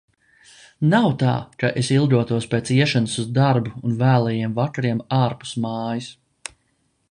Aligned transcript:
Nav 0.93 1.09
tā, 1.23 1.33
ka 1.63 1.69
es 1.81 1.91
ilgotos 1.97 2.47
pēc 2.55 2.71
iešanas 2.77 3.19
uz 3.25 3.29
darbu 3.37 3.75
un 3.91 4.01
vēlajiem 4.01 4.57
vakariem 4.63 5.07
ārpus 5.21 5.55
mājas. 5.67 6.09